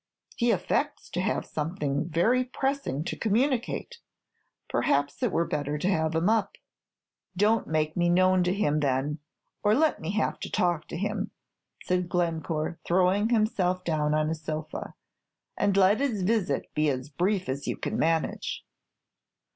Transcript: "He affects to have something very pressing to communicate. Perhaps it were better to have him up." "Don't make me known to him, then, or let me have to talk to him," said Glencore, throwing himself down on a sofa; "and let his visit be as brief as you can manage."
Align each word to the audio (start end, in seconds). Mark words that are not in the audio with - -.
"He 0.35 0.49
affects 0.49 1.11
to 1.11 1.21
have 1.21 1.45
something 1.45 2.09
very 2.09 2.43
pressing 2.43 3.03
to 3.03 3.15
communicate. 3.15 3.99
Perhaps 4.67 5.21
it 5.21 5.31
were 5.31 5.45
better 5.45 5.77
to 5.77 5.87
have 5.87 6.15
him 6.15 6.27
up." 6.27 6.57
"Don't 7.37 7.67
make 7.67 7.95
me 7.95 8.09
known 8.09 8.43
to 8.45 8.51
him, 8.51 8.79
then, 8.79 9.19
or 9.61 9.75
let 9.75 10.01
me 10.01 10.09
have 10.13 10.39
to 10.39 10.49
talk 10.49 10.87
to 10.87 10.97
him," 10.97 11.29
said 11.83 12.09
Glencore, 12.09 12.79
throwing 12.83 13.29
himself 13.29 13.83
down 13.83 14.15
on 14.15 14.31
a 14.31 14.33
sofa; 14.33 14.95
"and 15.55 15.77
let 15.77 15.99
his 15.99 16.23
visit 16.23 16.73
be 16.73 16.89
as 16.89 17.11
brief 17.11 17.47
as 17.47 17.67
you 17.67 17.77
can 17.77 17.95
manage." 17.99 18.65